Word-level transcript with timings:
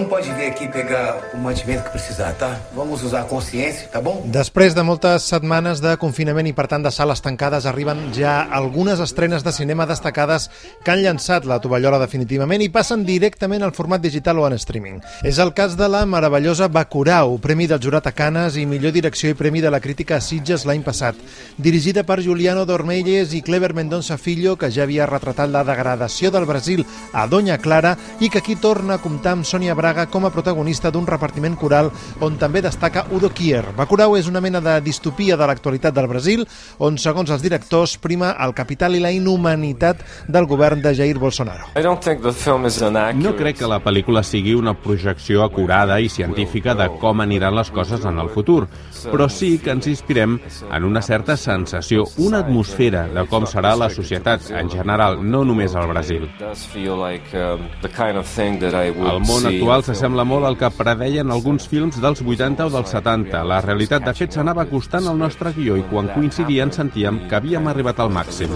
Cada 0.00 0.08
um 0.08 0.16
pode 0.16 0.32
vir 0.32 0.46
aqui 0.46 0.66
pegar 0.66 1.30
o 1.34 1.36
mantimento 1.36 1.84
que 1.84 1.90
precisar, 1.90 2.32
tá? 2.32 2.58
Vamos 2.74 3.02
usar 3.02 3.20
a 3.20 3.24
consciência, 3.24 3.86
tá 3.88 4.00
bom? 4.00 4.22
Després 4.24 4.72
de 4.72 4.80
moltes 4.82 5.26
setmanes 5.28 5.82
de 5.84 5.92
confinament 6.00 6.46
i 6.48 6.54
per 6.56 6.64
tant 6.72 6.80
de 6.80 6.88
sales 6.88 7.20
tancades 7.20 7.66
arriben 7.68 8.06
ja 8.16 8.46
algunes 8.48 9.02
estrenes 9.04 9.44
de 9.44 9.52
cinema 9.52 9.84
destacades 9.84 10.48
que 10.80 10.94
han 10.94 11.02
llançat 11.02 11.44
la 11.44 11.58
tovallola 11.60 11.98
definitivament 12.00 12.64
i 12.64 12.70
passen 12.72 13.04
directament 13.04 13.60
al 13.66 13.74
format 13.76 14.00
digital 14.00 14.40
o 14.40 14.46
en 14.48 14.56
streaming. 14.56 15.02
És 15.20 15.36
el 15.36 15.52
cas 15.52 15.76
de 15.76 15.88
la 15.88 16.06
meravellosa 16.08 16.70
Bacurau, 16.72 17.36
Premi 17.36 17.68
del 17.68 17.82
Jurat 17.84 18.08
a 18.08 18.14
Canes 18.16 18.56
i 18.56 18.64
millor 18.64 18.96
direcció 18.96 19.28
i 19.28 19.36
Premi 19.36 19.60
de 19.60 19.74
la 19.74 19.82
crítica 19.84 20.16
a 20.16 20.24
Sitges 20.24 20.64
l'any 20.64 20.80
passat. 20.86 21.20
Dirigida 21.58 22.06
per 22.08 22.22
Juliano 22.24 22.64
Dormelles 22.64 23.36
i 23.36 23.42
Clever 23.44 23.74
Mendonça 23.76 24.16
Filho, 24.16 24.56
que 24.56 24.72
ja 24.72 24.88
havia 24.88 25.10
retratat 25.10 25.52
la 25.52 25.66
degradació 25.68 26.32
del 26.32 26.48
Brasil 26.48 26.86
a 27.12 27.26
Doña 27.26 27.60
Clara 27.60 27.98
i 28.20 28.32
que 28.32 28.40
aquí 28.40 28.56
torna 28.56 28.96
a 28.96 29.04
comptar 29.04 29.36
amb 29.36 29.44
Sònia 29.44 29.76
Braga 29.76 29.89
com 30.10 30.26
a 30.26 30.30
protagonista 30.30 30.90
d'un 30.90 31.06
repartiment 31.06 31.56
coral 31.58 31.90
on 32.20 32.36
també 32.38 32.62
destaca 32.62 33.06
Udo 33.10 33.30
Kier. 33.34 33.64
Bacurau 33.76 34.16
és 34.18 34.28
una 34.30 34.40
mena 34.40 34.60
de 34.60 34.76
distopia 34.84 35.36
de 35.36 35.46
l'actualitat 35.48 35.94
del 35.94 36.08
Brasil, 36.10 36.44
on, 36.78 36.98
segons 36.98 37.30
els 37.30 37.42
directors, 37.42 37.96
prima 37.98 38.32
el 38.44 38.54
capital 38.54 38.94
i 38.96 39.02
la 39.02 39.10
inhumanitat 39.12 40.02
del 40.28 40.46
govern 40.46 40.82
de 40.82 40.94
Jair 40.94 41.18
Bolsonaro. 41.18 41.70
No 43.20 43.34
crec 43.36 43.58
que 43.58 43.68
la 43.70 43.80
pel·lícula 43.82 44.22
sigui 44.26 44.54
una 44.54 44.74
projecció 44.74 45.44
acurada 45.44 46.00
i 46.00 46.08
científica 46.08 46.74
de 46.78 46.88
com 47.00 47.20
aniran 47.20 47.56
les 47.56 47.70
coses 47.70 48.04
en 48.06 48.18
el 48.18 48.30
futur, 48.30 48.66
però 49.10 49.28
sí 49.28 49.58
que 49.58 49.72
ens 49.74 49.86
inspirem 49.90 50.38
en 50.70 50.84
una 50.84 51.02
certa 51.02 51.36
sensació, 51.36 52.04
una 52.18 52.40
atmosfera 52.44 53.06
de 53.08 53.26
com 53.30 53.46
serà 53.48 53.74
la 53.78 53.90
societat 53.90 54.50
en 54.56 54.70
general, 54.70 55.18
no 55.22 55.44
només 55.44 55.74
al 55.74 55.88
Brasil. 55.90 56.28
El 59.10 59.20
món 59.26 59.46
actual 59.50 59.79
s'assembla 59.84 60.24
molt 60.28 60.46
al 60.48 60.56
que 60.60 60.70
predeien 60.74 61.30
alguns 61.30 61.66
films 61.70 62.00
dels 62.02 62.22
80 62.22 62.66
o 62.66 62.72
dels 62.72 62.92
70. 62.94 63.42
La 63.46 63.60
realitat, 63.64 64.04
de 64.06 64.14
fet, 64.16 64.34
s'anava 64.36 64.64
acostant 64.66 65.08
al 65.08 65.18
nostre 65.18 65.52
guió 65.56 65.76
i 65.78 65.84
quan 65.90 66.10
coincidien 66.14 66.72
sentíem 66.72 67.22
que 67.28 67.38
havíem 67.38 67.66
arribat 67.70 68.00
al 68.00 68.12
màxim. 68.14 68.54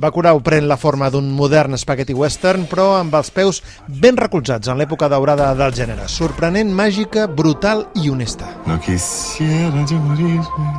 Bacurau 0.00 0.40
pren 0.44 0.68
la 0.68 0.78
forma 0.80 1.10
d'un 1.10 1.30
modern 1.36 1.78
spaghetti 1.80 2.16
western, 2.16 2.66
però 2.70 2.94
amb 2.98 3.14
els 3.14 3.30
peus 3.34 3.62
ben 3.88 4.18
recolzats 4.20 4.68
en 4.68 4.80
l'època 4.80 5.08
daurada 5.12 5.52
del 5.58 5.76
gènere. 5.76 6.08
Sorprenent, 6.08 6.72
màgica, 6.72 7.28
brutal 7.28 7.88
i 8.02 8.10
honesta. 8.10 8.50
No 8.66 8.80
quisiera 8.80 9.86
yo 9.88 10.00
morirme 10.08 10.74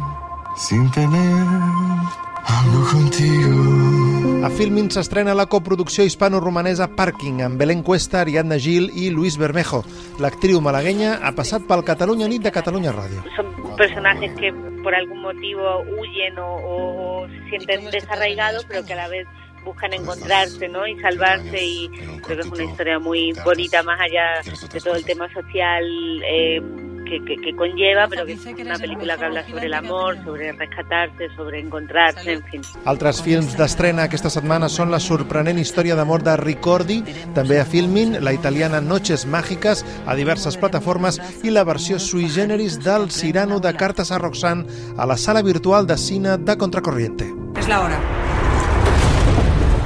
sin 0.56 0.90
tener 0.92 2.25
algo 2.46 2.82
contigo. 2.92 4.46
A 4.46 4.50
Filmin 4.50 4.92
s'estrena 4.92 5.34
la 5.34 5.48
coproducció 5.48 6.04
hispano-romanesa 6.06 6.88
Parking 6.96 7.42
amb 7.42 7.58
Belén 7.58 7.82
Cuesta, 7.82 8.22
Ariadna 8.22 8.60
Gil 8.62 8.92
i 8.94 9.10
Luis 9.10 9.38
Bermejo. 9.42 9.84
L'actriu 10.22 10.62
malaguenya 10.62 11.16
ha 11.26 11.32
passat 11.34 11.66
pel 11.66 11.84
Catalunya 11.84 12.28
Nit 12.30 12.44
de 12.46 12.52
Catalunya 12.52 12.94
Ràdio. 12.94 13.24
son 13.36 13.50
personajes 13.76 14.32
que 14.40 14.54
por 14.84 14.94
algún 14.94 15.22
motivo 15.22 15.82
huyen 15.98 16.38
o, 16.38 16.46
o- 16.56 17.24
o 17.24 17.28
se 17.28 17.50
sienten 17.50 17.90
desarraigados, 17.90 18.66
pero 18.66 18.86
que 18.86 18.94
a 18.94 18.98
la 18.98 19.08
vez 19.08 19.26
buscan 19.66 19.94
encontrarse 19.94 20.68
¿no? 20.68 20.86
y 20.86 20.96
salvarse 21.00 21.58
y 21.66 21.90
creo 22.24 22.38
que 22.38 22.42
es 22.42 22.46
una 22.52 22.64
historia 22.66 23.00
muy 23.00 23.34
bonita 23.44 23.82
más 23.82 24.00
allá 24.00 24.42
de 24.72 24.80
todo 24.80 24.94
el 24.94 25.04
tema 25.04 25.28
social 25.34 25.84
eh, 26.24 26.62
que, 27.06 27.24
que- 27.24 27.38
que 27.42 27.56
conlleva, 27.56 28.08
pero 28.10 28.26
que 28.26 28.34
es 28.34 28.46
una 28.46 28.78
película 28.78 29.16
que 29.18 29.26
habla 29.26 29.48
sobre 29.48 29.66
el 29.68 29.74
amor, 29.74 30.18
sobre 30.26 30.52
rescatarse, 30.52 31.30
sobre 31.36 31.60
encontrarse, 31.60 32.34
en 32.34 32.44
fin. 32.46 32.62
Altres 32.86 33.22
films 33.22 33.56
d'estrena 33.58 34.04
aquesta 34.10 34.30
setmana 34.34 34.68
són 34.70 34.92
la 34.92 35.00
sorprenent 35.00 35.60
història 35.62 35.96
d'amor 35.96 36.24
de 36.26 36.36
Ricordi, 36.38 37.04
també 37.34 37.60
a 37.62 37.66
Filmin, 37.66 38.18
la 38.24 38.34
italiana 38.34 38.82
Noches 38.82 39.26
Mágicas, 39.26 39.86
a 40.06 40.16
diverses 40.16 40.58
plataformes, 40.58 41.22
i 41.44 41.52
la 41.54 41.64
versió 41.64 42.00
sui 42.00 42.28
generis 42.30 42.80
del 42.84 43.12
Cirano 43.12 43.60
de 43.60 43.74
Cartes 43.76 44.12
a 44.12 44.18
Roxanne 44.18 44.66
a 44.98 45.06
la 45.06 45.18
sala 45.18 45.42
virtual 45.42 45.86
de 45.88 45.98
cine 45.98 46.38
de 46.38 46.58
Contracorriente. 46.58 47.32
Es 47.58 47.68
la 47.68 47.82
hora. 47.82 48.00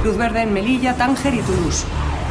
Luz 0.04 0.16
verde 0.16 0.42
en 0.42 0.52
Melilla, 0.54 0.94
Tánger 0.96 1.34
y 1.34 1.40
Toulouse. 1.42 1.84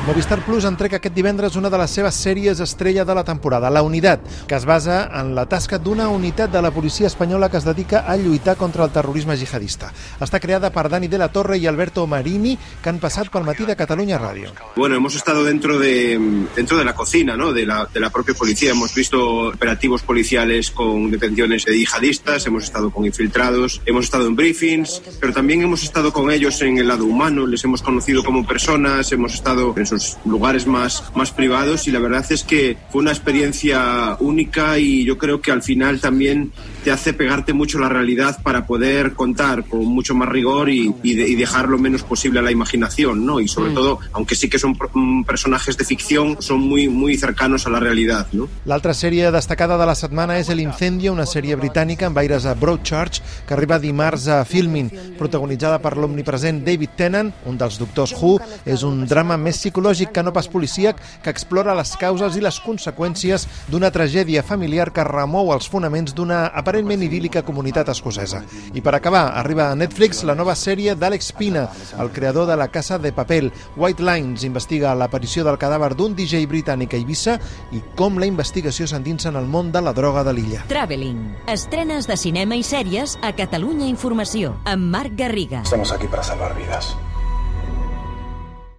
Movistar 0.10 0.42
Plus 0.42 0.66
entrega 0.66 0.98
aquest 0.98 1.14
divendres 1.14 1.54
una 1.56 1.70
de 1.70 1.78
les 1.78 1.92
seves 1.94 2.18
sèries 2.18 2.58
estrella 2.64 3.04
de 3.06 3.14
la 3.14 3.24
temporada, 3.24 3.70
La 3.70 3.84
Unitat, 3.86 4.24
que 4.50 4.56
es 4.58 4.64
basa 4.66 5.04
en 5.20 5.36
la 5.38 5.44
tasca 5.46 5.78
d'una 5.78 6.08
unitat 6.10 6.50
de 6.50 6.64
la 6.66 6.72
policia 6.74 7.06
espanyola 7.06 7.46
que 7.48 7.58
es 7.58 7.64
dedica 7.64 8.00
a 8.10 8.16
lluitar 8.18 8.56
contra 8.58 8.84
el 8.86 8.90
terrorisme 8.90 9.38
jihadista. 9.38 9.92
Està 10.18 10.40
creada 10.42 10.72
per 10.74 10.88
Dani 10.90 11.06
de 11.08 11.20
la 11.22 11.28
Torre 11.30 11.60
i 11.62 11.68
Alberto 11.70 12.08
Marini, 12.10 12.56
que 12.58 12.90
han 12.90 12.98
passat 12.98 13.30
pel 13.30 13.46
matí 13.46 13.68
de 13.70 13.76
Catalunya 13.78 14.18
Ràdio. 14.18 14.50
Bueno, 14.76 14.96
hemos 14.96 15.14
estado 15.14 15.44
dentro 15.44 15.78
de, 15.78 16.18
dentro 16.56 16.80
de 16.80 16.86
la 16.86 16.96
cocina, 16.96 17.38
¿no? 17.38 17.54
De 17.54 17.68
la, 17.68 17.86
de 17.86 18.00
la 18.00 18.10
propia 18.10 18.34
policía. 18.34 18.72
Hemos 18.72 18.96
visto 18.96 19.54
operativos 19.54 20.02
policiales 20.02 20.72
con 20.72 21.12
detenciones 21.12 21.66
de 21.66 21.78
yihadistas, 21.78 22.48
hemos 22.48 22.64
estado 22.64 22.90
con 22.90 23.06
infiltrados, 23.06 23.80
hemos 23.86 24.06
estado 24.06 24.26
en 24.26 24.36
briefings, 24.36 25.04
pero 25.22 25.34
también 25.34 25.62
hemos 25.62 25.84
estado 25.84 26.12
con 26.12 26.32
ellos 26.32 26.60
en 26.64 26.80
el 26.80 26.88
lado 26.88 27.06
humano, 27.06 27.46
les 27.46 27.64
hemos 27.64 27.84
conocido 27.84 28.24
como 28.24 28.48
personas, 28.48 29.12
hemos 29.12 29.36
estado 29.36 29.76
en 29.78 29.86
sus 29.86 29.99
lugares 30.26 30.66
más, 30.68 31.04
más 31.16 31.32
privados 31.32 31.88
y 31.88 31.92
la 31.92 32.00
verdad 32.00 32.26
es 32.30 32.44
que 32.44 32.78
fue 32.92 33.02
una 33.02 33.12
experiencia 33.12 34.18
única 34.20 34.78
y 34.80 35.04
yo 35.06 35.18
creo 35.18 35.42
que 35.42 35.52
al 35.52 35.64
final 35.64 36.00
también 36.00 36.52
te 36.84 36.92
hace 36.92 37.14
pegarte 37.14 37.54
mucho 37.54 37.80
la 37.80 37.90
realidad 37.90 38.42
para 38.44 38.66
poder 38.66 39.14
contar 39.14 39.66
con 39.66 39.86
mucho 39.86 40.16
más 40.16 40.30
rigor 40.30 40.70
y, 40.70 40.94
y 41.04 41.14
de- 41.16 41.28
y 41.28 41.36
dejar 41.36 41.68
lo 41.68 41.78
menos 41.78 42.04
posible 42.04 42.40
a 42.40 42.42
la 42.42 42.52
imaginación, 42.52 43.26
¿no? 43.26 43.40
Y 43.40 43.48
sobre 43.48 43.72
todo, 43.74 44.00
aunque 44.14 44.36
sí 44.36 44.50
que 44.50 44.60
son 44.60 44.78
mm, 44.94 45.24
personajes 45.24 45.78
de 45.78 45.84
ficción, 45.86 46.38
son 46.42 46.60
muy, 46.62 46.88
muy 46.88 47.18
cercanos 47.18 47.66
a 47.66 47.70
la 47.70 47.80
realidad, 47.80 48.28
¿no? 48.32 48.48
L'altra 48.66 48.94
sèrie 48.94 49.32
destacada 49.32 49.78
de 49.78 49.86
la 49.86 49.96
setmana 49.96 50.38
és 50.40 50.50
El 50.50 50.60
Incendio, 50.62 51.12
una 51.14 51.26
sèrie 51.26 51.56
britànica 51.56 52.08
amb 52.08 52.18
aires 52.18 52.46
a 52.46 52.54
Broadchurch, 52.54 53.22
que 53.48 53.54
arriba 53.54 53.80
dimarts 53.80 54.28
a 54.28 54.44
Filmin, 54.46 54.90
protagonitzada 55.18 55.80
per 55.82 55.96
l'omnipresent 55.98 56.64
David 56.66 56.96
Tennant, 56.96 57.34
un 57.46 57.58
dels 57.58 57.78
doctors 57.80 58.14
Who. 58.20 58.38
És 58.66 58.84
un 58.84 59.06
drama 59.08 59.38
més 59.38 59.58
psicològic 59.58 59.79
que 60.14 60.24
no 60.24 60.34
pas 60.34 60.48
policíac, 60.48 61.00
que 61.24 61.30
explora 61.30 61.76
les 61.78 61.96
causes 61.98 62.36
i 62.36 62.42
les 62.44 62.60
conseqüències 62.62 63.46
d'una 63.70 63.92
tragèdia 63.92 64.44
familiar 64.44 64.92
que 64.94 65.04
remou 65.08 65.54
els 65.54 65.70
fonaments 65.70 66.14
d'una 66.16 66.48
aparentment 66.54 67.04
idíl·lica 67.06 67.44
comunitat 67.48 67.90
escocesa. 67.90 68.44
I 68.74 68.82
per 68.82 68.96
acabar, 68.96 69.38
arriba 69.40 69.70
a 69.70 69.76
Netflix 69.76 70.24
la 70.28 70.36
nova 70.36 70.56
sèrie 70.60 70.96
d'Àlex 70.96 71.34
Pina, 71.40 71.68
el 72.00 72.12
creador 72.12 72.48
de 72.50 72.58
La 72.60 72.70
Casa 72.70 73.00
de 73.00 73.12
Papel. 73.14 73.52
White 73.78 74.04
Lines 74.04 74.44
investiga 74.44 74.96
l'aparició 74.96 75.46
del 75.48 75.60
cadàver 75.62 75.94
d'un 75.96 76.16
DJ 76.16 76.46
britànic 76.50 76.94
a 76.94 77.00
Eivissa 77.00 77.40
i 77.72 77.82
com 77.96 78.20
la 78.20 78.30
investigació 78.30 78.88
s'endinsa 78.88 79.30
en 79.34 79.40
el 79.40 79.50
món 79.50 79.72
de 79.72 79.82
la 79.82 79.94
droga 79.94 80.24
de 80.24 80.36
l'illa. 80.36 80.64
Traveling. 80.70 81.22
Estrenes 81.48 82.08
de 82.10 82.18
cinema 82.18 82.60
i 82.60 82.64
sèries 82.64 83.18
a 83.22 83.34
Catalunya 83.36 83.88
Informació. 83.90 84.58
Amb 84.66 84.92
Marc 84.92 85.16
Garriga. 85.20 85.64
Estamos 85.64 85.92
aquí 85.92 86.08
para 86.08 86.24
salvar 86.24 86.56
vidas. 86.58 86.96